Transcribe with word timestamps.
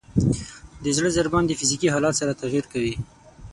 د 0.83 0.85
زړه 0.97 1.09
ضربان 1.17 1.43
د 1.47 1.51
فزیکي 1.59 1.87
حالت 1.93 2.13
سره 2.21 2.37
تغیر 2.41 2.65
کوي. 2.73 2.93